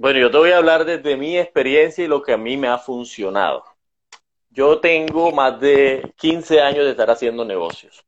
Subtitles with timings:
[0.00, 2.68] Bueno, yo te voy a hablar desde mi experiencia y lo que a mí me
[2.68, 3.64] ha funcionado.
[4.48, 8.02] Yo tengo más de 15 años de estar haciendo negocios.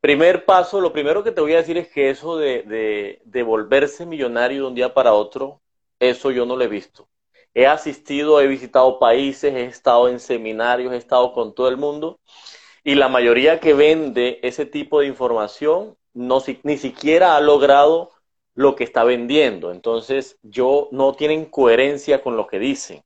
[0.00, 4.06] Primer paso, lo primero que te voy a decir es que eso de, de, volverse
[4.06, 5.60] millonario de un día para otro,
[6.00, 7.06] eso yo no lo he visto.
[7.52, 12.20] He asistido, he visitado países, he estado en seminarios, he estado con todo el mundo
[12.84, 18.12] y la mayoría que vende ese tipo de información no, ni siquiera ha logrado
[18.54, 19.70] lo que está vendiendo.
[19.72, 23.02] Entonces, yo no tienen coherencia con lo que dicen.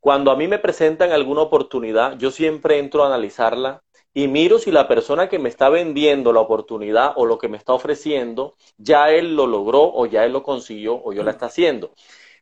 [0.00, 3.82] Cuando a mí me presentan alguna oportunidad, yo siempre entro a analizarla
[4.14, 7.56] y miro si la persona que me está vendiendo la oportunidad o lo que me
[7.56, 11.46] está ofreciendo, ya él lo logró o ya él lo consiguió o yo la está
[11.46, 11.94] haciendo.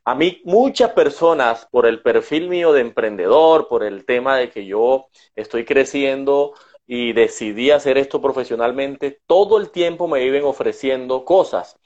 [0.05, 4.65] A mí muchas personas, por el perfil mío de emprendedor, por el tema de que
[4.67, 6.55] yo estoy creciendo
[6.87, 11.79] y decidí hacer esto profesionalmente, todo el tiempo me viven ofreciendo cosas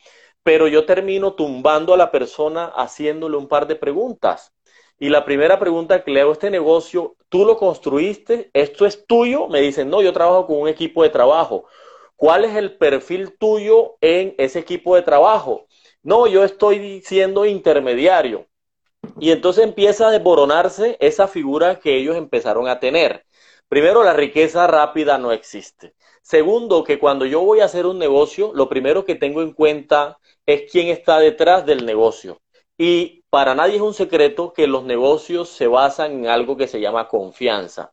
[0.45, 4.53] pero yo termino tumbando a la persona haciéndole un par de preguntas.
[4.99, 8.51] Y la primera pregunta que le hago a este negocio, ¿tú lo construiste?
[8.53, 9.49] ¿Esto es tuyo?
[9.49, 11.65] Me dicen, no, yo trabajo con un equipo de trabajo.
[12.15, 15.67] ¿Cuál es el perfil tuyo en ese equipo de trabajo?
[16.03, 18.47] No, yo estoy siendo intermediario.
[19.19, 23.25] Y entonces empieza a desboronarse esa figura que ellos empezaron a tener.
[23.69, 25.95] Primero, la riqueza rápida no existe.
[26.23, 30.19] Segundo, que cuando yo voy a hacer un negocio, lo primero que tengo en cuenta
[30.47, 32.41] es quién está detrás del negocio.
[32.77, 36.81] Y para nadie es un secreto que los negocios se basan en algo que se
[36.81, 37.93] llama confianza.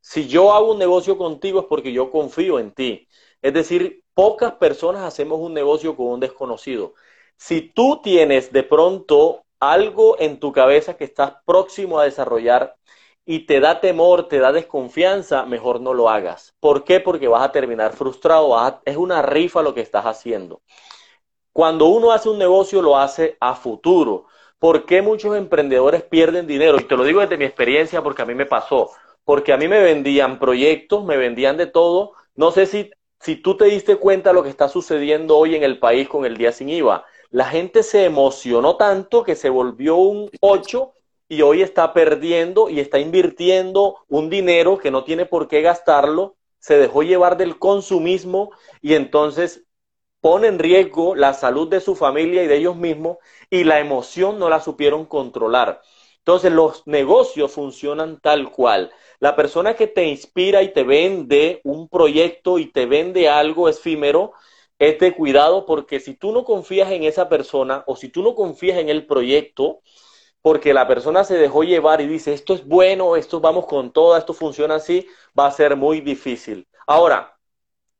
[0.00, 3.08] Si yo hago un negocio contigo es porque yo confío en ti.
[3.42, 6.94] Es decir, pocas personas hacemos un negocio con un desconocido.
[7.36, 12.76] Si tú tienes de pronto algo en tu cabeza que estás próximo a desarrollar
[13.24, 16.54] y te da temor, te da desconfianza, mejor no lo hagas.
[16.60, 17.00] ¿Por qué?
[17.00, 20.62] Porque vas a terminar frustrado, es una rifa lo que estás haciendo.
[21.56, 24.26] Cuando uno hace un negocio, lo hace a futuro.
[24.58, 26.78] ¿Por qué muchos emprendedores pierden dinero?
[26.78, 28.90] Y te lo digo desde mi experiencia porque a mí me pasó.
[29.24, 32.12] Porque a mí me vendían proyectos, me vendían de todo.
[32.34, 32.90] No sé si,
[33.20, 36.26] si tú te diste cuenta de lo que está sucediendo hoy en el país con
[36.26, 37.06] el día sin IVA.
[37.30, 40.92] La gente se emocionó tanto que se volvió un 8
[41.26, 46.36] y hoy está perdiendo y está invirtiendo un dinero que no tiene por qué gastarlo,
[46.58, 48.50] se dejó llevar del consumismo
[48.82, 49.65] y entonces
[50.26, 54.40] pone en riesgo la salud de su familia y de ellos mismos y la emoción
[54.40, 55.80] no la supieron controlar.
[56.18, 58.90] Entonces los negocios funcionan tal cual.
[59.20, 64.32] La persona que te inspira y te vende un proyecto y te vende algo efímero,
[64.80, 68.34] es de cuidado porque si tú no confías en esa persona o si tú no
[68.34, 69.78] confías en el proyecto,
[70.42, 74.16] porque la persona se dejó llevar y dice, esto es bueno, esto vamos con todo,
[74.16, 75.06] esto funciona así,
[75.38, 76.66] va a ser muy difícil.
[76.84, 77.35] Ahora,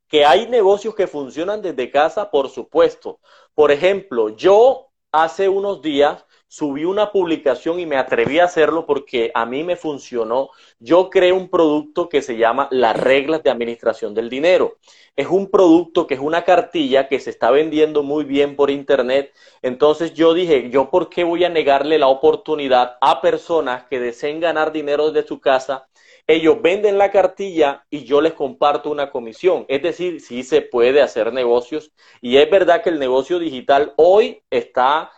[0.07, 3.19] que hay negocios que funcionan desde casa, por supuesto.
[3.53, 9.31] Por ejemplo, yo hace unos días subí una publicación y me atreví a hacerlo porque
[9.33, 10.49] a mí me funcionó.
[10.79, 14.77] Yo creé un producto que se llama Las reglas de administración del dinero.
[15.15, 19.33] Es un producto que es una cartilla que se está vendiendo muy bien por internet.
[19.61, 24.39] Entonces yo dije, ¿yo por qué voy a negarle la oportunidad a personas que deseen
[24.39, 25.87] ganar dinero desde su casa
[26.27, 29.65] ellos venden la cartilla y yo les comparto una comisión.
[29.69, 34.43] Es decir, sí se puede hacer negocios y es verdad que el negocio digital hoy
[34.49, 35.11] está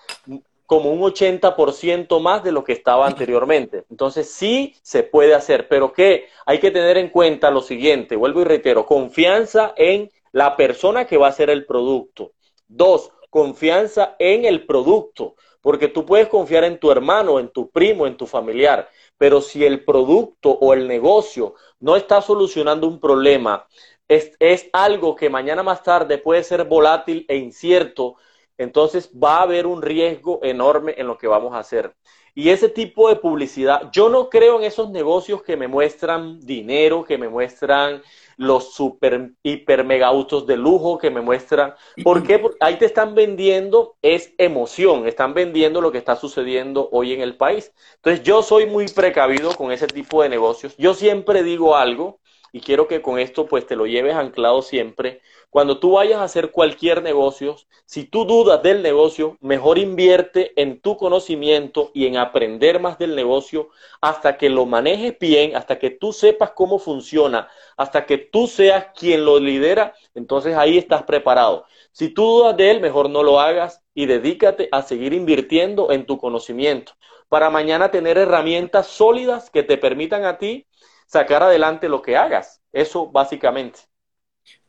[0.68, 3.86] como un 80% más de lo que estaba anteriormente.
[3.90, 8.41] Entonces sí se puede hacer, pero que hay que tener en cuenta lo siguiente, vuelvo
[8.41, 12.34] y reitero, confianza en la persona que va a hacer el producto.
[12.68, 18.08] Dos, confianza en el producto, porque tú puedes confiar en tu hermano, en tu primo,
[18.08, 23.68] en tu familiar, pero si el producto o el negocio no está solucionando un problema,
[24.08, 28.16] es, algo que mañana más tarde puede ser volátil e incierto,
[28.58, 31.96] entonces va a haber un riesgo enorme en lo que vamos a hacer.
[32.39, 37.03] Y ese tipo de publicidad, yo no creo en esos negocios que me muestran dinero,
[37.03, 38.01] que me muestran
[38.38, 41.73] los super, hiper, mega autos de lujo que me muestran.
[42.01, 42.39] ¿Por qué?
[42.39, 47.19] Porque ahí te están vendiendo, es emoción, están vendiendo lo que está sucediendo hoy en
[47.19, 47.73] el país.
[47.96, 50.73] Entonces yo soy muy precavido con ese tipo de negocios.
[50.78, 55.22] Yo siempre digo algo y quiero que con esto pues te lo lleves anclado siempre.
[55.49, 57.55] Cuando tú vayas a hacer cualquier negocio,
[57.85, 63.16] si tú dudas del negocio, mejor invierte en tu conocimiento y en aprender más del
[63.16, 63.69] negocio
[64.01, 67.47] hasta que lo manejes bien, hasta que tú sepas cómo funciona,
[67.78, 71.66] hasta que tú seas quien lo lidera, entonces ahí estás preparado.
[71.91, 76.05] Si tú dudas de él, mejor no lo hagas y dedícate a seguir invirtiendo en
[76.05, 76.93] tu conocimiento
[77.29, 80.66] para mañana tener herramientas sólidas que te permitan a ti
[81.09, 82.61] sacar adelante lo que hagas.
[82.72, 83.79] Eso básicamente.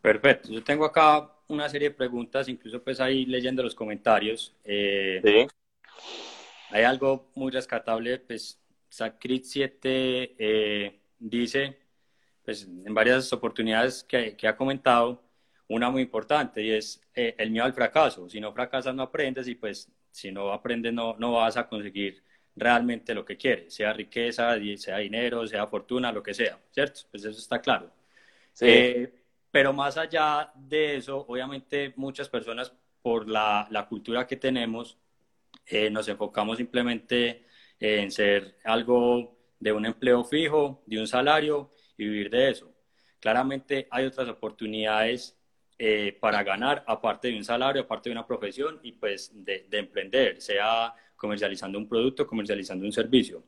[0.01, 0.49] Perfecto.
[0.51, 4.57] Yo tengo acá una serie de preguntas, incluso pues ahí leyendo los comentarios.
[4.65, 5.47] Eh, sí.
[6.71, 8.59] hay algo muy rescatable, pues
[8.89, 11.79] Sacrit 7 eh, dice,
[12.43, 15.23] pues en varias oportunidades que, que, ha comentado,
[15.69, 18.31] una muy importante y es eh, el miedo al fracaso.
[18.31, 22.23] Si no fracasas no aprendes y pues si no aprendes no, no vas a conseguir
[22.57, 27.01] realmente lo que quieres, sea riqueza, sea dinero, sea fortuna, lo que sea, ¿cierto?
[27.11, 27.91] Pues eso está claro.
[28.53, 28.67] Sí.
[28.69, 29.15] Eh,
[29.51, 34.99] pero más allá de eso, obviamente muchas personas por la, la cultura que tenemos,
[35.67, 37.47] eh, nos enfocamos simplemente
[37.79, 42.73] en ser algo de un empleo fijo, de un salario y vivir de eso.
[43.21, 45.39] Claramente hay otras oportunidades
[45.79, 49.79] eh, para ganar, aparte de un salario, aparte de una profesión y pues de, de,
[49.79, 53.45] emprender, sea comercializando un producto, comercializando un servicio.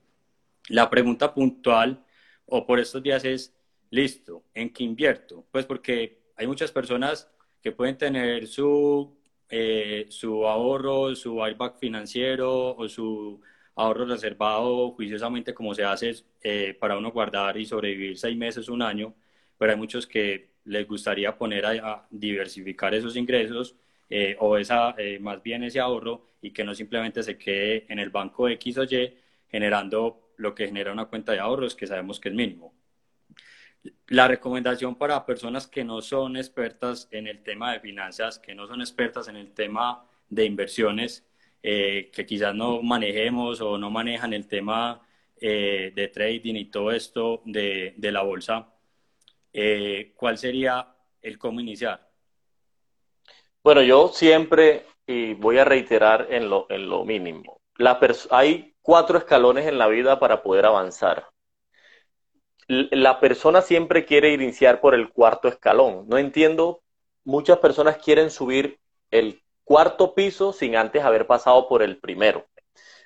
[0.69, 2.05] La pregunta puntual
[2.45, 3.55] o por estos días es,
[3.89, 5.47] listo, ¿en qué invierto?
[5.51, 7.31] Pues porque hay muchas personas
[7.63, 9.17] que pueden tener su,
[9.49, 13.41] eh, su ahorro, su buyback financiero o su
[13.75, 18.83] ahorro reservado juiciosamente como se hace eh, para uno guardar y sobrevivir seis meses, un
[18.83, 19.15] año,
[19.57, 23.77] pero hay muchos que les gustaría poner a, diversificar esos ingresos
[24.14, 28.11] eh, o esa, más bien ese ahorro y que no simplemente se quede en el
[28.11, 29.14] banco X o Y
[29.49, 32.75] generando lo que genera una cuenta de ahorros que sabemos que es mínimo
[34.09, 38.67] la recomendación para personas que no son expertas en el tema de finanzas, que no
[38.67, 41.26] son expertas en el tema de inversiones,
[41.62, 45.00] eh, que quizás no manejemos o no manejan el tema
[45.41, 48.73] eh, de trading y todo esto de, de la bolsa,
[49.53, 52.12] eh, ¿cuál sería el cómo iniciar?
[53.64, 57.99] Bueno, yo siempre, y voy a reiterar en lo, en lo mínimo, la
[58.31, 61.32] hay cuatro escalones en la vida para poder avanzar
[62.69, 66.06] la persona siempre quiere iniciar por el cuarto escalón.
[66.09, 66.82] No entiendo,
[67.25, 68.79] muchas personas quieren subir
[69.11, 72.47] el cuarto piso sin antes haber pasado por el primero.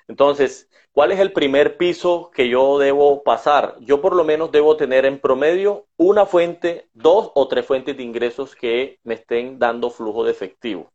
[0.07, 3.75] Entonces, ¿cuál es el primer piso que yo debo pasar?
[3.81, 8.03] Yo por lo menos debo tener en promedio una fuente, dos o tres fuentes de
[8.03, 10.91] ingresos que me estén dando flujo de efectivo.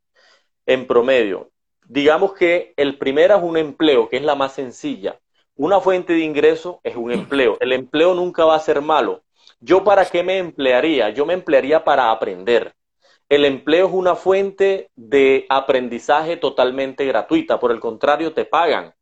[0.66, 1.50] En promedio,
[1.86, 5.18] digamos que el primero es un empleo, que es la más sencilla.
[5.56, 7.58] Una fuente de ingreso es un empleo.
[7.60, 9.22] El empleo nunca va a ser malo.
[9.60, 11.10] ¿Yo para qué me emplearía?
[11.10, 12.74] Yo me emplearía para aprender.
[13.28, 17.60] El empleo es una fuente de aprendizaje totalmente gratuita.
[17.60, 18.94] Por el contrario, te pagan.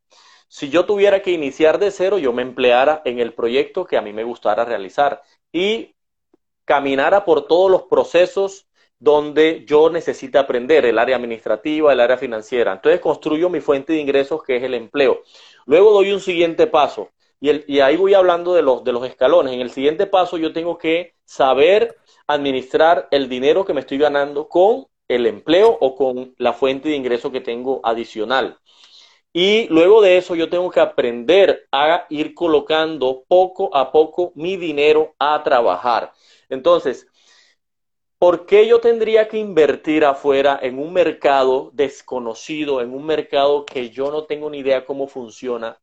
[0.52, 4.02] Si yo tuviera que iniciar de cero, yo me empleara en el proyecto que a
[4.02, 5.94] mí me gustara realizar y
[6.64, 8.66] caminara por todos los procesos
[8.98, 12.72] donde yo necesite aprender, el área administrativa, el área financiera.
[12.72, 15.22] Entonces construyo mi fuente de ingresos que es el empleo.
[15.66, 19.54] Luego doy un siguiente paso y, ahí voy hablando de los, de los escalones.
[19.54, 24.48] En el siguiente paso yo tengo que saber administrar el dinero que me estoy ganando
[24.48, 28.58] con el empleo o con la fuente de ingreso que tengo adicional.
[29.32, 34.56] Y luego de eso yo tengo que aprender a ir colocando poco a poco mi
[34.56, 36.12] dinero a trabajar.
[36.48, 37.06] Entonces,
[38.18, 43.90] ¿por qué yo tendría que invertir afuera en un mercado desconocido, en un mercado que
[43.90, 45.80] yo no tengo ni idea cómo funciona,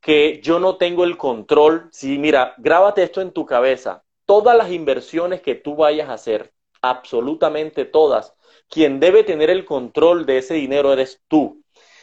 [0.00, 1.88] que yo no tengo el control?
[1.92, 4.02] Sí, mira, grábate esto en tu cabeza.
[4.24, 8.34] Todas las inversiones que tú vayas a hacer, absolutamente todas,
[8.68, 11.62] quien debe tener el control de ese dinero eres tú.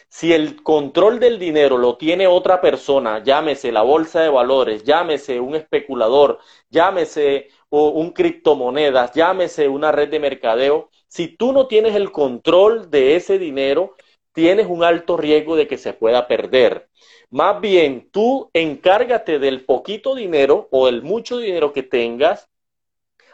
[0.10, 5.40] Si el control del dinero lo tiene otra persona, llámese la bolsa de valores, llámese
[5.40, 12.12] un especulador, llámese un criptomonedas, llámese una red de mercadeo, si tú no tienes el
[12.12, 13.96] control de ese dinero,
[14.34, 16.90] tienes un alto riesgo de que se pueda perder.
[17.30, 22.50] Más bien, tú encárgate del poquito dinero o el mucho dinero que tengas,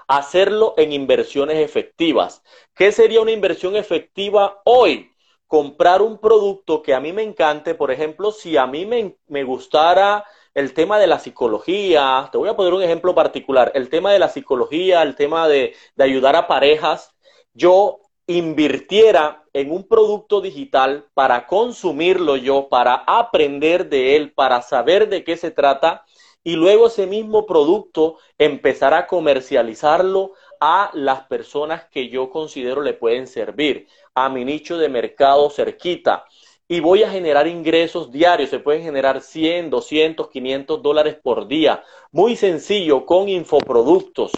[0.08, 2.44] hacerlo en inversiones efectivas.
[2.76, 5.11] ¿Qué sería una inversión efectiva hoy?
[5.52, 9.44] Comprar un producto que a mí me encante, por ejemplo, si a mí me, me
[9.44, 14.14] gustara el tema de la psicología, te voy a poner un ejemplo particular, el tema
[14.14, 17.14] de la psicología, el tema de, de ayudar a parejas,
[17.54, 25.10] yo invirtiera en un producto digital para consumirlo yo, para aprender de él, para saber
[25.10, 26.06] de qué se trata
[26.46, 32.94] y luego ese mismo producto empezar a comercializarlo a las personas que yo considero le
[32.94, 36.26] pueden servir, a mi nicho de mercado cerquita
[36.68, 38.50] y voy a generar ingresos diarios.
[38.50, 41.84] Se pueden generar 100, 200, 500 dólares por día.
[42.12, 44.32] Muy sencillo, con infoproductos.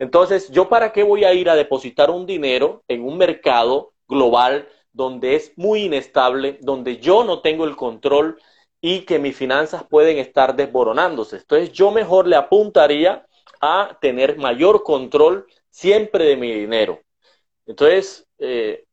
[0.00, 4.68] Entonces, ¿yo para qué voy a ir a depositar un dinero en un mercado global
[4.92, 8.40] donde es muy inestable, donde yo no tengo el control
[8.80, 11.36] y que mis finanzas pueden estar desboronándose?
[11.36, 13.26] Entonces, yo mejor le apuntaría
[13.60, 17.02] a tener mayor control siempre de mi dinero.
[17.66, 18.86] Entonces, eh,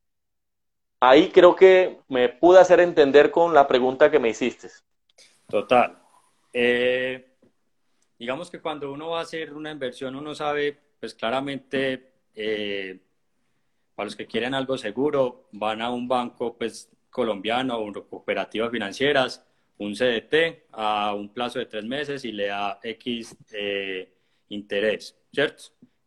[0.99, 4.67] ahí creo que me pude hacer entender con la pregunta que me hiciste.
[5.47, 5.97] Total.
[6.51, 7.35] Eh,
[8.19, 12.99] digamos que cuando uno va a hacer una inversión, uno sabe, pues claramente, eh,
[13.95, 19.45] para los que quieren algo seguro, van a un banco pues, colombiano o cooperativas financieras,
[19.77, 24.11] un CDT a un plazo de tres meses y le da X eh,
[24.49, 25.63] interés, ¿cierto?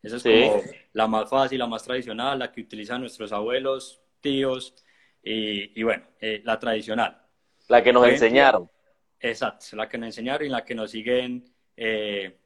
[0.06, 4.72] Esa es como la más fácil, la más tradicional, la que utilizan nuestros abuelos, tíos
[5.20, 7.20] y, bueno, eh, la tradicional.
[7.66, 8.70] La que nos enseñaron.
[9.18, 12.36] exacto, la que nos enseñaron y la que nos siguen eh,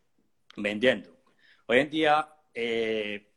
[0.57, 1.15] vendiendo.
[1.67, 3.29] Hoy en día, eh,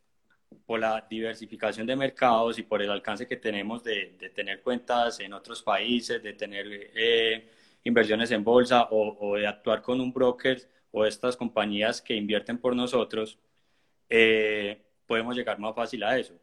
[0.65, 5.34] por la diversificación de mercados y por el alcance que tenemos de, tener cuentas en
[5.34, 7.44] otros países, de tener
[7.84, 12.58] inversiones en bolsa o, o, de actuar con un broker o estas compañías que invierten
[12.58, 13.38] por nosotros,
[15.05, 16.34] podemos llegar más fácil a eso.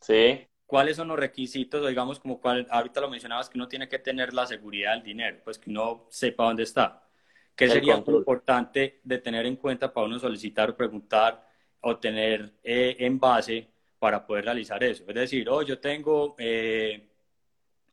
[0.00, 3.98] Sí cuáles son los requisitos, digamos, como cuál, ahorita lo mencionabas, que uno tiene que
[3.98, 7.08] tener la seguridad del dinero, pues que uno sepa dónde está.
[7.56, 11.42] ¿Qué sería importante de tener en cuenta para uno solicitar o preguntar
[11.80, 13.66] o tener eh, en base
[13.98, 15.04] para poder realizar eso?
[15.08, 17.08] Es decir, oh, yo tengo, eh,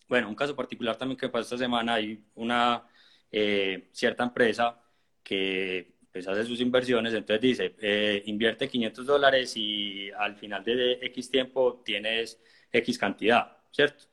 [0.10, 2.84] bueno, un caso particular también que pasó esta semana, hay una
[3.32, 4.77] eh, cierta empresa
[5.24, 11.29] que pues hace sus inversiones, entonces dice, invierte 500 dólares y al final de X
[11.29, 12.41] tiempo tienes
[12.72, 14.05] X cantidad, ¿cierto?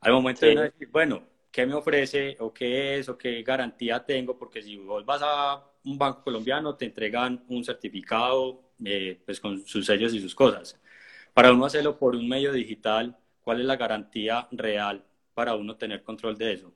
[0.00, 4.36] Al momento de decir, bueno, ¿qué me ofrece o qué es o qué garantía tengo?
[4.36, 9.66] Porque si vos vas a un banco colombiano, te entregan un certificado eh, pues con
[9.66, 10.78] sus sellos y sus cosas.
[11.32, 16.02] Para uno hacerlo por un medio digital, ¿cuál es la garantía real para uno tener
[16.02, 16.74] control de eso?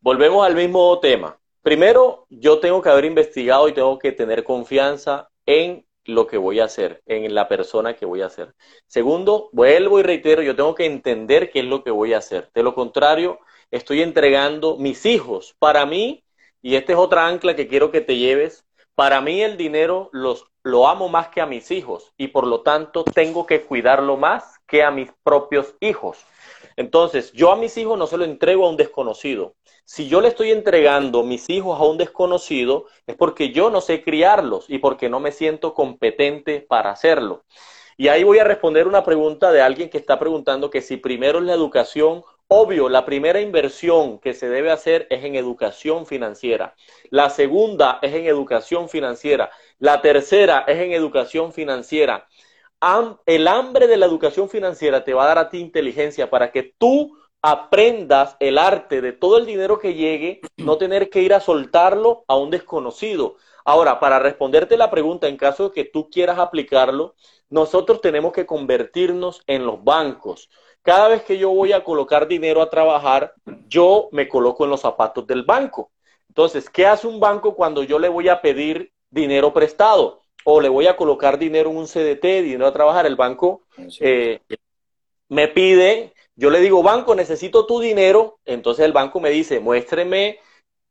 [0.00, 1.38] Volvemos al mismo tema.
[1.64, 6.60] Primero, yo tengo que haber investigado y tengo que tener confianza en lo que voy
[6.60, 8.52] a hacer, en la persona que voy a hacer.
[8.86, 12.50] Segundo, vuelvo y reitero, yo tengo que entender qué es lo que voy a hacer.
[12.52, 13.38] De lo contrario,
[13.70, 15.56] estoy entregando mis hijos.
[15.58, 16.22] Para mí,
[16.60, 20.44] y esta es otra ancla que quiero que te lleves, para mí el dinero los,
[20.62, 24.60] lo amo más que a mis hijos y por lo tanto tengo que cuidarlo más
[24.66, 26.26] que a mis propios hijos.
[26.76, 29.54] Entonces, yo a mis hijos no se lo entrego a un desconocido.
[29.84, 34.02] Si yo le estoy entregando mis hijos a un desconocido, es porque yo no sé
[34.02, 37.44] criarlos y porque no me siento competente para hacerlo.
[37.96, 41.38] Y ahí voy a responder una pregunta de alguien que está preguntando que si primero
[41.38, 46.74] es la educación, obvio, la primera inversión que se debe hacer es en educación financiera.
[47.10, 49.50] La segunda es en educación financiera.
[49.78, 52.26] La tercera es en educación financiera
[53.26, 56.74] el hambre de la educación financiera te va a dar a ti inteligencia para que
[56.78, 61.40] tú aprendas el arte de todo el dinero que llegue, no tener que ir a
[61.40, 63.36] soltarlo a un desconocido.
[63.66, 67.14] Ahora, para responderte la pregunta, en caso de que tú quieras aplicarlo,
[67.50, 70.48] nosotros tenemos que convertirnos en los bancos.
[70.82, 73.34] Cada vez que yo voy a colocar dinero a trabajar,
[73.68, 75.90] yo me coloco en los zapatos del banco.
[76.28, 80.23] Entonces, ¿qué hace un banco cuando yo le voy a pedir dinero prestado?
[80.44, 83.62] O le voy a colocar dinero en un CDT, dinero a trabajar, el banco
[84.00, 84.40] eh,
[85.28, 90.38] me pide, yo le digo, banco, necesito tu dinero, entonces el banco me dice, muéstreme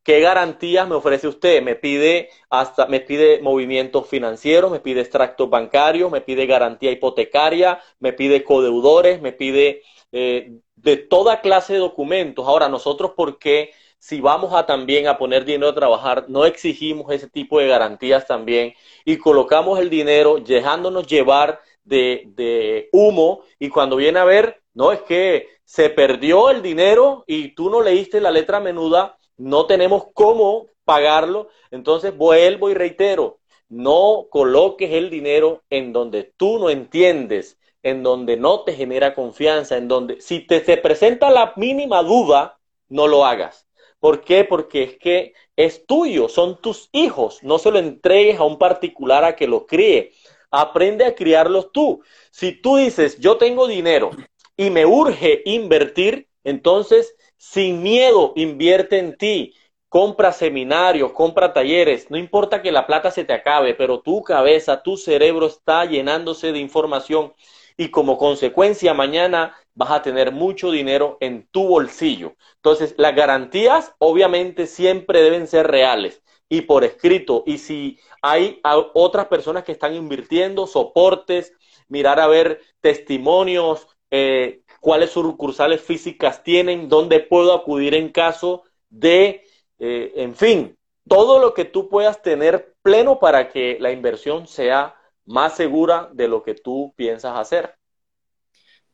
[0.03, 5.49] qué garantías me ofrece usted, me pide hasta, me pide movimientos financieros, me pide extractos
[5.49, 9.81] bancarios, me pide garantía hipotecaria, me pide codeudores, me pide
[10.11, 12.45] eh, de toda clase de documentos.
[12.45, 13.71] Ahora, nosotros, ¿por qué?
[14.03, 18.27] Si vamos a también a poner dinero a trabajar, no exigimos ese tipo de garantías
[18.27, 18.73] también
[19.05, 25.01] y colocamos el dinero dejándonos llevar de, humo y cuando viene a ver, no es
[25.03, 30.67] que se perdió el dinero y tú no leíste la letra menuda, no tenemos cómo
[30.83, 38.03] pagarlo, entonces vuelvo y reitero, no coloques el dinero en donde tú no entiendes, en
[38.03, 43.07] donde no te genera confianza, en donde si te se presenta la mínima duda, no
[43.07, 43.62] lo hagas.
[44.03, 44.43] ¿Por qué?
[44.43, 47.41] Porque es que es tuyo, son tus hijos.
[47.41, 50.11] No se lo entregues a un particular a que lo críe.
[50.51, 52.03] Aprende a criarlos tú.
[52.29, 54.09] Si tú dices, yo tengo dinero
[54.57, 59.53] y me urge invertir, entonces sin miedo invierte en ti.
[59.87, 64.83] Compra seminarios, compra talleres, no importa que la plata se te acabe, pero tu cabeza,
[64.83, 67.31] tu cerebro está llenándose de información
[67.77, 72.35] y como consecuencia mañana vas a tener mucho dinero en tu bolsillo.
[72.55, 77.43] Entonces, las garantías obviamente siempre deben ser reales y por escrito.
[77.45, 78.61] Y si hay
[78.93, 81.53] otras personas que están invirtiendo, soportes,
[81.87, 89.43] mirar a ver testimonios, eh, cuáles sucursales físicas tienen, dónde puedo acudir en caso de,
[89.79, 90.77] eh, en fin,
[91.07, 96.27] todo lo que tú puedas tener pleno para que la inversión sea más segura de
[96.27, 97.75] lo que tú piensas hacer.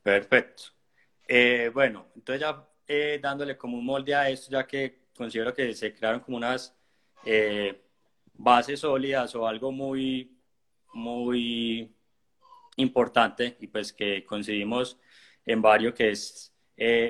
[0.01, 0.63] Perfecto.
[1.27, 5.73] Eh, bueno, entonces ya eh, dándole como un molde a esto, ya que considero que
[5.73, 6.75] se crearon como unas
[7.25, 7.83] eh,
[8.33, 10.37] bases sólidas o algo muy,
[10.93, 11.93] muy
[12.77, 14.97] importante y pues que coincidimos
[15.45, 16.53] en varios que es,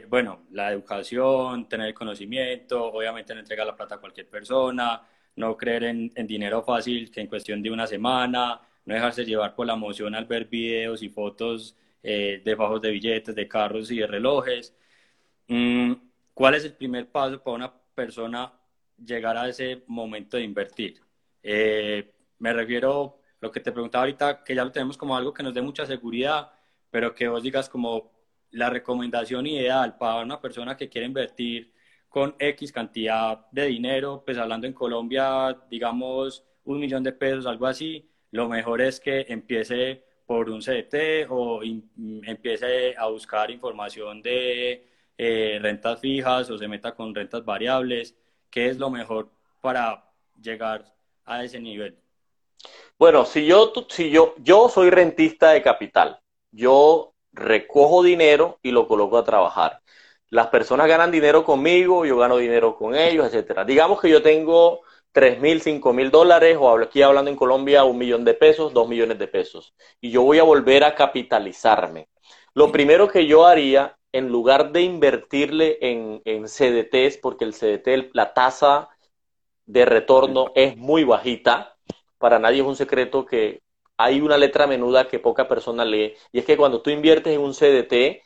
[0.09, 5.83] bueno, la educación, tener conocimiento, obviamente no entregar la plata a cualquier persona, no creer
[5.83, 9.73] en, en dinero fácil que en cuestión de una semana, no dejarse llevar por la
[9.73, 14.07] emoción al ver videos y fotos eh, de bajos de billetes, de carros y de
[14.07, 14.75] relojes.
[15.47, 15.93] Mm,
[16.33, 18.51] ¿Cuál es el primer paso para una persona
[18.97, 21.01] llegar a ese momento de invertir?
[21.43, 25.33] Eh, me refiero a lo que te preguntaba ahorita, que ya lo tenemos como algo
[25.33, 26.51] que nos dé mucha seguridad,
[26.89, 28.11] pero que vos digas como
[28.51, 31.73] la recomendación ideal para una persona que quiere invertir
[32.09, 37.67] con X cantidad de dinero, pues hablando en Colombia, digamos, un millón de pesos, algo
[37.67, 44.87] así, lo mejor es que empiece por un CDT o empiece a buscar información de
[45.17, 48.15] eh, rentas fijas o se meta con rentas variables.
[48.49, 49.29] ¿Qué es lo mejor
[49.61, 50.05] para
[50.39, 50.85] llegar
[51.25, 51.97] a ese nivel?
[52.97, 56.19] Bueno, si yo, si yo, yo soy rentista de capital,
[56.51, 59.81] yo recojo dinero y lo coloco a trabajar.
[60.29, 63.65] Las personas ganan dinero conmigo, yo gano dinero con ellos, etcétera.
[63.65, 67.97] Digamos que yo tengo tres mil, cinco mil dólares, o aquí hablando en Colombia, un
[67.97, 69.73] millón de pesos, dos millones de pesos.
[70.01, 72.09] Y yo voy a volver a capitalizarme.
[72.53, 78.11] Lo primero que yo haría, en lugar de invertirle en, en CDTs, porque el CDT,
[78.13, 78.89] la tasa
[79.65, 81.77] de retorno es muy bajita,
[82.17, 83.61] para nadie es un secreto que
[83.97, 87.41] hay una letra menuda que poca persona lee, y es que cuando tú inviertes en
[87.41, 88.23] un CDT,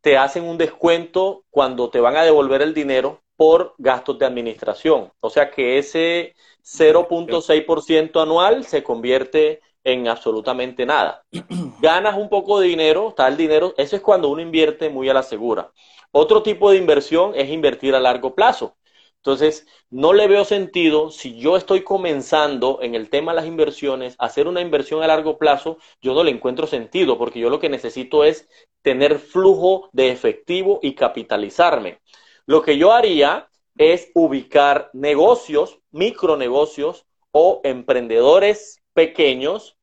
[0.00, 5.10] te hacen un descuento cuando te van a devolver el dinero por gastos de administración.
[5.20, 11.24] O sea que ese 0.6% anual se convierte en absolutamente nada.
[11.80, 15.14] Ganas un poco de dinero, está el dinero, eso es cuando uno invierte muy a
[15.14, 15.72] la segura.
[16.12, 18.76] Otro tipo de inversión es invertir a largo plazo.
[19.16, 24.16] Entonces, no le veo sentido si yo estoy comenzando en el tema de las inversiones,
[24.18, 27.70] hacer una inversión a largo plazo, yo no le encuentro sentido porque yo lo que
[27.70, 28.50] necesito es
[28.82, 32.00] tener flujo de efectivo y capitalizarme.
[32.46, 39.76] Lo que yo haría es ubicar negocios, micronegocios o emprendedores pequeños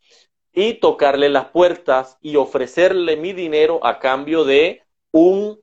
[0.54, 5.62] y tocarle las puertas y ofrecerle mi dinero a cambio de un,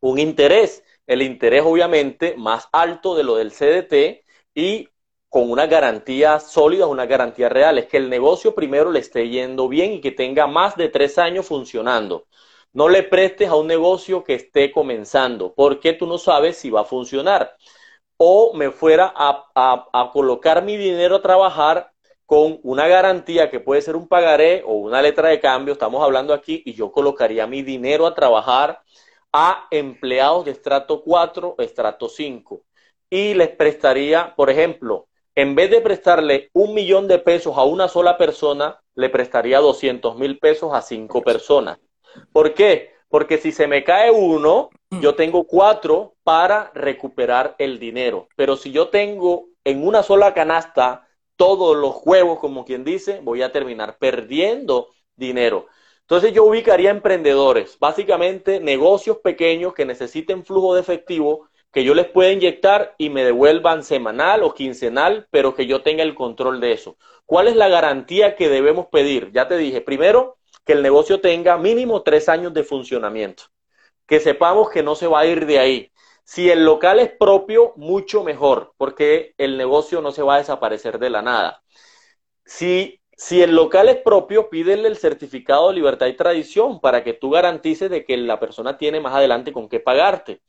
[0.00, 0.84] un interés.
[1.06, 4.88] El interés obviamente más alto de lo del CDT y
[5.28, 7.78] con una garantía sólida, una garantía real.
[7.78, 11.18] Es que el negocio primero le esté yendo bien y que tenga más de tres
[11.18, 12.26] años funcionando.
[12.72, 16.82] No le prestes a un negocio que esté comenzando, porque tú no sabes si va
[16.82, 17.56] a funcionar.
[18.16, 21.92] O me fuera a, colocar mi dinero a trabajar
[22.26, 26.32] con una garantía que puede ser un pagaré o una letra de cambio, estamos hablando
[26.32, 28.82] aquí, y yo colocaría mi dinero a trabajar
[29.32, 32.62] a empleados de estrato 4 o estrato 5.
[33.10, 37.88] Y les prestaría, por ejemplo, en vez de prestarle un millón de pesos a una
[37.88, 41.78] sola persona, le prestaría 200 mil pesos a cinco personas.
[42.32, 42.90] ¿Por qué?
[43.08, 48.28] Porque si se me cae uno, yo tengo cuatro para recuperar el dinero.
[48.36, 53.42] Pero si yo tengo en una sola canasta todos los huevos, como quien dice, voy
[53.42, 55.66] a terminar perdiendo dinero.
[56.00, 62.08] Entonces yo ubicaría emprendedores, básicamente negocios pequeños que necesiten flujo de efectivo que yo les
[62.08, 66.72] pueda inyectar y me devuelvan semanal o quincenal, pero que yo tenga el control de
[66.72, 66.96] eso.
[67.26, 69.30] ¿Cuál es la garantía que debemos pedir?
[69.32, 70.39] Ya te dije, primero,
[70.70, 73.42] que el negocio tenga mínimo tres años de funcionamiento,
[74.06, 75.92] que sepamos que no se va a ir de ahí.
[76.22, 81.00] Si el local es propio, mucho mejor, porque el negocio no se va a desaparecer
[81.00, 81.64] de la nada.
[82.44, 87.14] Si, si el local es propio, pídele el certificado de libertad y tradición para que
[87.14, 90.40] tú garantices de que la persona tiene más adelante con qué pagarte.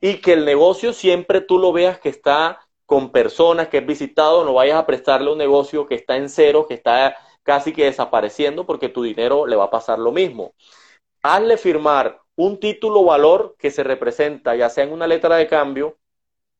[0.00, 4.44] Y que el negocio siempre tú lo veas que está con personas, que es visitado,
[4.44, 8.66] no vayas a prestarle un negocio que está en cero, que está casi que desapareciendo
[8.66, 10.54] porque tu dinero le va a pasar lo mismo.
[11.22, 15.98] Hazle firmar un título valor que se representa ya sea en una letra de cambio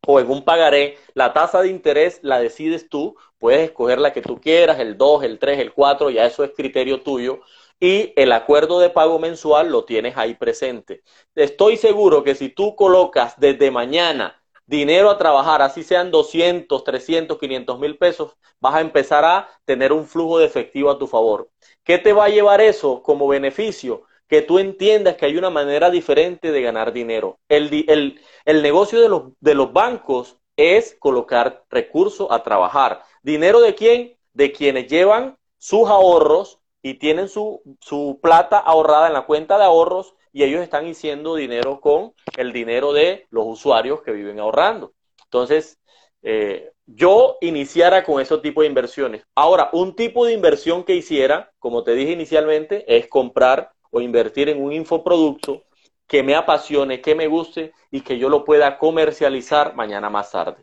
[0.07, 0.99] o en un pagaré.
[1.15, 5.25] La tasa de interés la decides tú, puedes escoger la que tú quieras, el 2,
[5.25, 7.41] el 3, el 4, ya eso es criterio tuyo.
[7.81, 11.03] Y el acuerdo de pago mensual lo tienes ahí presente.
[11.35, 14.40] Estoy seguro que si tú colocas desde mañana
[14.71, 19.93] dinero a trabajar, así sean 200, 300, 500 mil pesos, vas a empezar a tener
[19.93, 21.51] un flujo de efectivo a tu favor.
[21.83, 24.05] ¿Qué te va a llevar eso como beneficio?
[24.29, 27.41] Que tú entiendas que hay una manera diferente de ganar dinero.
[27.49, 33.03] El, el negocio de los, de los bancos es colocar recursos a trabajar.
[33.25, 34.17] ¿Dinero de quién?
[34.35, 39.65] De quienes llevan sus ahorros y tienen su, su plata ahorrada en la cuenta de
[39.65, 44.93] ahorros y ellos están haciendo dinero con el dinero de los usuarios que viven ahorrando.
[45.25, 45.79] Entonces,
[46.23, 49.25] eh, yo iniciara con ese tipo de inversiones.
[49.35, 54.49] Ahora, un tipo de inversión que hiciera, como te dije inicialmente, es comprar o invertir
[54.49, 55.65] en un infoproducto
[56.07, 60.63] que me apasione, que me guste y que yo lo pueda comercializar mañana más tarde.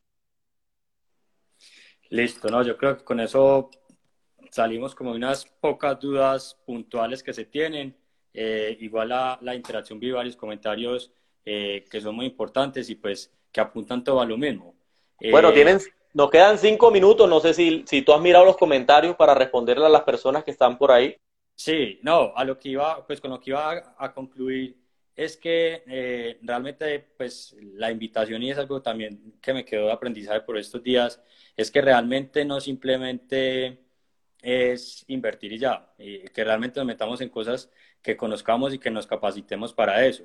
[2.09, 3.69] Listo, no, yo creo que con eso
[4.51, 7.95] salimos como unas pocas dudas puntuales que se tienen.
[8.39, 11.11] Eh, igual la, la, interacción vi varios comentarios
[11.43, 14.75] eh, que son muy importantes y pues que apuntan todo a lo mismo.
[15.31, 15.79] bueno, eh, tienen,
[16.13, 19.87] nos quedan cinco minutos, no sé si, si tú has mirado los comentarios para responderle
[19.87, 21.17] a las personas que están por ahí.
[21.55, 24.77] Sí, no, a lo que iba, pues con lo que iba a, a concluir
[25.15, 30.41] es que realmente pues la invitación y es algo también que me quedó de aprendizaje
[30.41, 31.19] por estos días,
[31.55, 33.79] es que realmente no simplemente
[34.43, 38.91] es invertir y ya, y que realmente nos metamos en cosas que conozcamos y que
[38.91, 40.23] nos capacitemos para eso.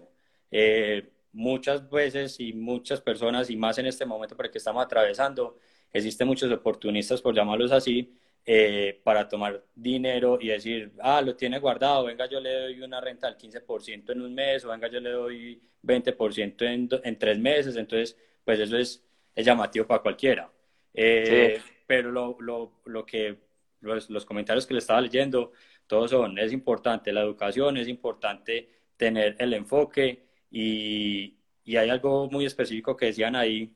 [0.51, 4.85] Eh, muchas veces y muchas personas, y más en este momento por el que estamos
[4.85, 5.59] atravesando,
[5.93, 11.59] existen muchos oportunistas, por llamarlos así, eh, para tomar dinero y decir, ah, lo tiene
[11.59, 15.01] guardado, venga, yo le doy una renta del 15% en un mes, o venga, yo
[15.01, 19.03] le doy 20% en, en tres meses, entonces, pues eso es,
[19.35, 20.51] es llamativo para cualquiera.
[20.95, 23.39] Eh, pero lo, lo, lo que
[23.83, 25.53] los, los, comentarios que le estaba leyendo,
[25.87, 32.29] todos son, es importante la educación, es importante tener el enfoque y, y hay algo
[32.31, 33.75] muy específico que decían ahí,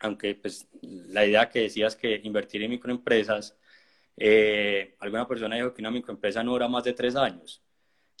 [0.00, 3.56] aunque pues la idea que decías que invertir en microempresas,
[4.16, 7.62] eh, alguna persona dijo que una microempresa no dura más de tres años.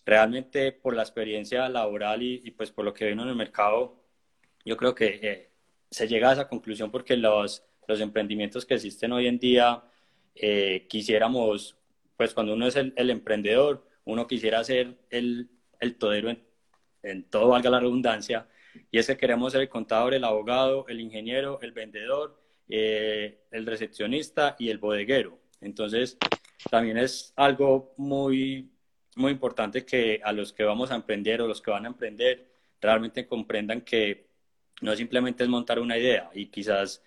[0.06, 4.02] Realmente por la experiencia laboral y, y pues por lo que vino en el mercado,
[4.64, 5.50] yo creo que eh,
[5.90, 9.82] se llega a esa conclusión porque los, los emprendimientos que existen hoy en día,
[10.40, 11.76] eh, quisiéramos,
[12.16, 16.34] pues cuando uno es el, emprendedor, uno quisiera ser el, el todero
[17.02, 18.48] en, todo, valga la redundancia,
[18.90, 23.66] y es que queremos ser el contador, el abogado, el ingeniero, el vendedor, eh, el
[23.66, 25.38] recepcionista y el bodeguero.
[25.60, 26.18] Entonces,
[26.70, 28.70] también es algo muy,
[29.16, 32.50] muy importante que a los que vamos a emprender o los que van a emprender
[32.80, 34.28] realmente comprendan que
[34.80, 37.02] no simplemente es montar una idea y quizás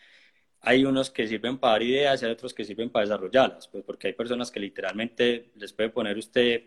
[0.62, 3.84] hay unos que sirven para dar ideas y hay otros que sirven para desarrollarlas, pues
[3.84, 6.64] porque hay personas que literalmente les puede poner usted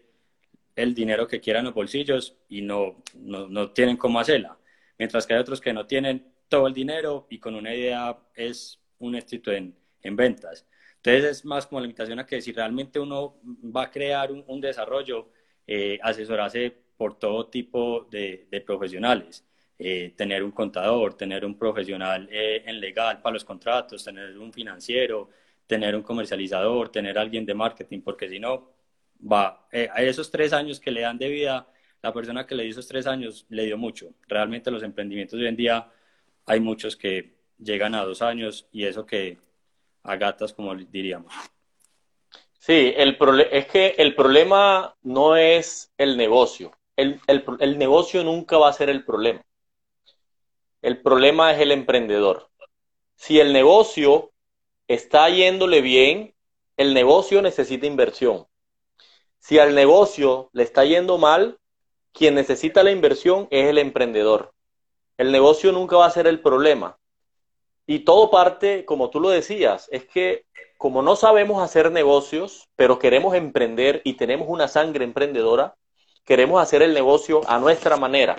[0.77, 4.59] el dinero que quiera en los bolsillos y no, no, no tienen cómo hacerla,
[4.99, 8.81] mientras que hay otros que no tienen todo el dinero y con una idea es
[8.99, 10.67] un éxito en, en ventas.
[10.97, 14.45] Entonces es más como la invitación a que si realmente uno va a crear un,
[14.47, 15.29] un desarrollo,
[15.67, 19.45] eh, asesorarse por todo tipo de, de profesionales.
[19.77, 24.53] Eh, tener un contador, tener un profesional eh, en legal para los contratos, tener un
[24.53, 25.31] financiero,
[25.67, 28.71] tener un comercializador, tener alguien de marketing, porque si no,
[29.21, 31.67] va, eh, a esos tres años que le dan de vida,
[32.03, 34.15] la persona que le dio esos tres años le dio mucho.
[34.29, 35.91] Realmente los emprendimientos de hoy en día
[36.47, 39.39] hay muchos que llegan a dos años y eso que
[40.05, 41.35] a gatas, como diríamos.
[42.61, 43.19] Sí, el
[43.51, 46.71] es que el problema no es el negocio.
[46.97, 47.21] el,
[47.59, 49.43] el negocio nunca va a ser el problema.
[50.85, 52.51] El problema es el emprendedor.
[53.17, 54.33] Si el negocio
[54.87, 56.35] está yéndole bien,
[56.77, 58.47] el negocio necesita inversión.
[59.39, 61.59] Si al negocio le está yendo mal,
[62.13, 64.53] quien necesita la inversión es el emprendedor.
[65.17, 66.99] El negocio nunca va a ser el problema.
[67.87, 70.45] Y todo parte, como tú lo decías, es que
[70.77, 75.77] como no sabemos hacer negocios, pero queremos emprender y tenemos una sangre emprendedora,
[76.27, 78.37] queremos hacer el negocio a nuestra manera.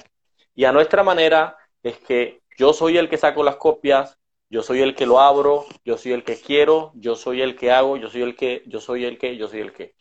[0.54, 4.18] Y a nuestra manera es que yo soy el que saco las copias,
[4.50, 7.72] yo soy el que lo abro, yo soy el que quiero, yo soy el que
[7.72, 9.94] hago, yo soy el que, yo soy el que, yo soy el que.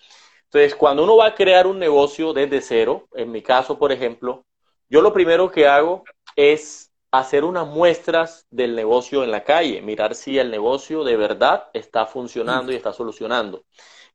[0.44, 4.46] Entonces, cuando uno va a crear un negocio desde cero, en mi caso, por ejemplo,
[4.88, 6.04] yo lo primero que hago
[6.36, 11.68] es hacer unas muestras del negocio en la calle, mirar si el negocio de verdad
[11.74, 13.62] está funcionando y está solucionando.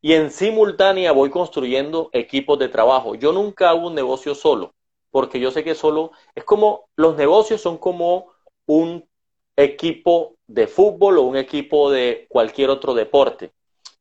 [0.01, 3.13] Y en simultánea voy construyendo equipos de trabajo.
[3.13, 4.73] Yo nunca hago un negocio solo
[5.11, 8.27] porque yo sé que solo es como los negocios son como
[8.65, 9.07] un
[9.55, 13.51] equipo de fútbol o un equipo de cualquier otro deporte.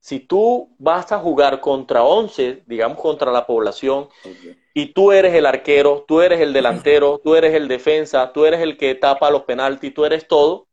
[0.01, 4.09] Si tú vas a jugar contra 11, digamos contra la población,
[4.73, 8.61] y tú eres el arquero, tú eres el delantero, tú eres el defensa, tú eres
[8.61, 10.69] el que tapa los penaltis, tú eres todo,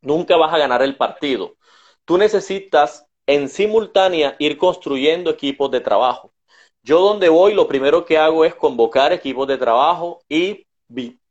[0.00, 1.56] nunca vas a ganar el partido.
[2.04, 6.31] Tú necesitas en simultánea ir construyendo equipos de trabajo.
[6.82, 10.66] Yo donde voy, lo primero que hago es convocar equipos de trabajo y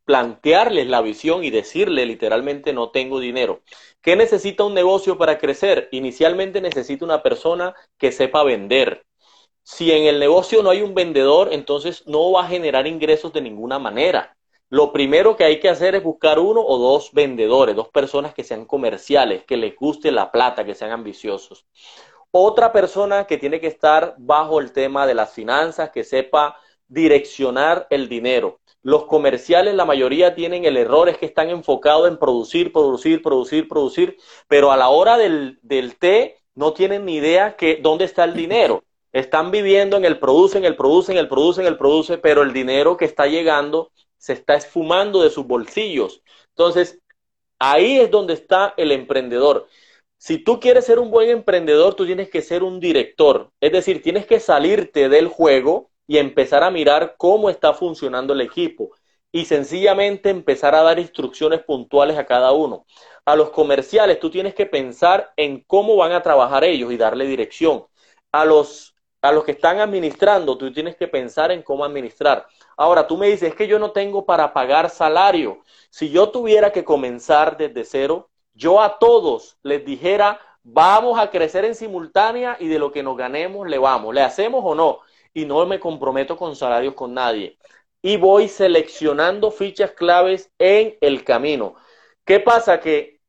[0.05, 3.61] plantearles la visión y decirle literalmente no tengo dinero.
[4.01, 5.89] ¿Qué necesita un negocio para crecer?
[5.91, 9.05] Inicialmente necesita una persona que sepa vender.
[9.63, 13.41] si en el negocio no hay un vendedor, entonces no va a generar ingresos de
[13.41, 14.35] ninguna manera.
[14.69, 18.43] Lo primero que hay que hacer es buscar uno o dos vendedores, dos personas que
[18.43, 21.65] sean comerciales, que les guste la plata, que sean ambiciosos.
[22.31, 27.87] Otra persona que tiene que estar bajo el tema de las finanzas, que sepa direccionar
[27.89, 28.59] el dinero.
[28.83, 33.67] Los comerciales, la mayoría tienen el error, es que están enfocados en producir, producir, producir,
[33.67, 34.17] producir,
[34.47, 38.33] pero a la hora del, del té no tienen ni idea que dónde está el
[38.33, 38.83] dinero.
[39.11, 43.05] Están viviendo en el producen, el producen, el producen, el produce, pero el dinero que
[43.05, 46.21] está llegando se está esfumando de sus bolsillos.
[46.49, 46.99] Entonces,
[47.59, 49.67] ahí es donde está el emprendedor.
[50.23, 53.51] Si tú quieres ser un buen emprendedor, tú tienes que ser un director.
[53.59, 58.41] Es decir, tienes que salirte del juego y empezar a mirar cómo está funcionando el
[58.41, 58.91] equipo
[59.31, 62.85] y sencillamente empezar a dar instrucciones puntuales a cada uno.
[63.25, 67.25] A los comerciales, tú tienes que pensar en cómo van a trabajar ellos y darle
[67.25, 67.87] dirección.
[68.31, 72.45] A los, a los que están administrando, tú tienes que pensar en cómo administrar.
[72.77, 75.63] Ahora, tú me dices, es que yo no tengo para pagar salario.
[75.89, 78.30] Si yo tuviera que comenzar desde cero,
[78.61, 83.17] yo a todos les dijera, vamos a crecer en simultánea y de lo que nos
[83.17, 84.99] ganemos le vamos, le hacemos o no.
[85.33, 87.57] Y no me comprometo con salarios con nadie.
[88.01, 91.75] Y voy seleccionando fichas claves en el camino.
[92.23, 92.79] ¿Qué pasa?
[92.79, 93.19] Que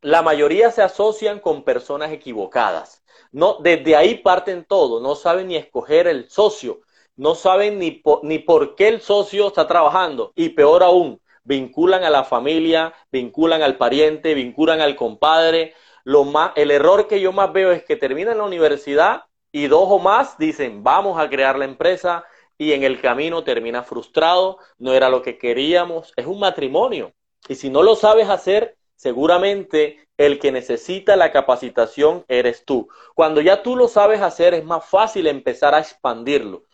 [0.00, 3.02] la mayoría se asocian con personas equivocadas.
[3.32, 6.80] No, desde ahí parten todo, no saben ni escoger el socio
[7.18, 12.10] no saben ni, ni por qué el socio está trabajando y peor aún, vinculan a
[12.10, 15.74] la familia, vinculan al pariente, vinculan al compadre.
[16.04, 19.86] Lo más, el error que yo más veo es que terminan la universidad y dos
[19.88, 22.24] o más dicen vamos a crear la empresa
[22.58, 27.12] y en el camino termina frustrado, no era lo que queríamos, es un matrimonio.
[27.48, 32.88] Y si no lo sabes hacer, seguramente el que necesita la capacitación eres tú.
[33.14, 36.64] Cuando ya tú lo sabes hacer, es más fácil empezar a expandirlo.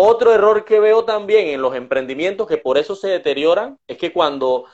[0.00, 4.12] Otro error que veo también en los emprendimientos que por eso se deterioran es que
[4.12, 4.66] cuando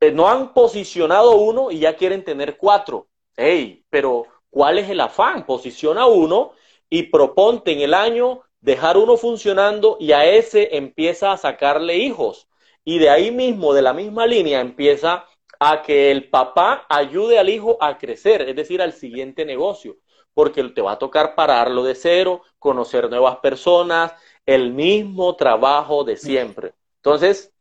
[0.00, 3.06] eh, no han posicionado uno y ya quieren tener cuatro.
[3.36, 5.44] Hey, pero ¿cuál es el afán?
[5.44, 6.52] Posiciona uno
[6.88, 12.48] y proponte en el año dejar uno funcionando y a ese empieza a sacarle hijos.
[12.82, 15.26] Y de ahí mismo, de la misma línea, empieza
[15.60, 19.98] a que el papá ayude al hijo a crecer, es decir, al siguiente negocio
[20.34, 24.12] porque te va a tocar pararlo de cero, conocer nuevas personas,
[24.44, 26.74] el mismo trabajo de siempre.
[26.96, 27.52] Entonces,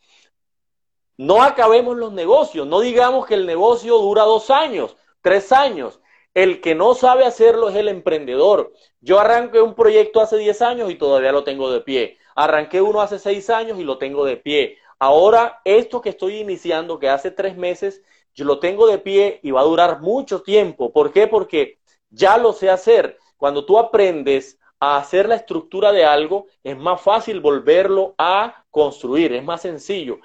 [1.17, 5.99] no acabemos los negocios, no digamos que el negocio dura dos años, tres años.
[6.33, 8.73] El que no sabe hacerlo es el emprendedor.
[9.01, 12.17] Yo arranqué un proyecto hace diez años y todavía lo tengo de pie.
[12.35, 14.79] Arranqué uno hace seis años y lo tengo de pie.
[14.97, 18.01] Ahora, esto que estoy iniciando, que hace tres meses,
[18.33, 20.91] yo lo tengo de pie y va a durar mucho tiempo.
[20.91, 21.27] ¿Por qué?
[21.27, 21.77] Porque
[22.13, 23.17] ya lo sé hacer.
[23.37, 29.33] Cuando tú aprendes a hacer la estructura de algo, es más fácil volverlo a construir,
[29.33, 30.19] es más sencillo.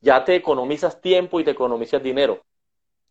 [0.00, 2.44] Ya te economizas tiempo y te economizas dinero.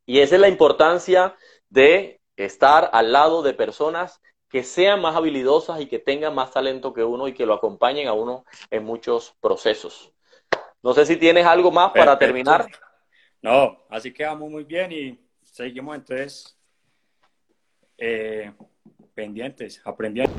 [0.06, 1.36] Y esa es la importancia
[1.70, 6.94] de estar al lado de personas que sean más habilidosas y que tengan más talento
[6.94, 10.12] que uno y que lo acompañen a uno en muchos procesos.
[10.82, 12.68] No sé si tienes algo más para terminar.
[13.42, 16.55] No, así que vamos muy bien y seguimos entonces
[17.98, 18.52] eh,
[19.14, 20.34] pendientes, aprendiendo.